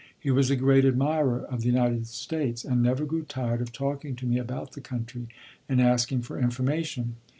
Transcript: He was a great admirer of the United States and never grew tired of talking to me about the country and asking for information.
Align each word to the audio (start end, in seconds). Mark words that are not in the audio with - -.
He 0.19 0.31
was 0.31 0.49
a 0.49 0.55
great 0.55 0.83
admirer 0.83 1.45
of 1.47 1.61
the 1.61 1.67
United 1.67 2.07
States 2.07 2.65
and 2.65 2.81
never 2.81 3.05
grew 3.05 3.21
tired 3.21 3.61
of 3.61 3.71
talking 3.71 4.15
to 4.15 4.25
me 4.25 4.39
about 4.39 4.71
the 4.71 4.81
country 4.81 5.27
and 5.69 5.79
asking 5.79 6.23
for 6.23 6.39
information. 6.39 7.17